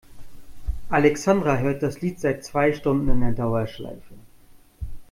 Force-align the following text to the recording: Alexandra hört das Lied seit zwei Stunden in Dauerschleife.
Alexandra 0.89 1.59
hört 1.59 1.83
das 1.83 2.01
Lied 2.01 2.19
seit 2.19 2.43
zwei 2.43 2.73
Stunden 2.73 3.21
in 3.21 3.35
Dauerschleife. 3.35 4.15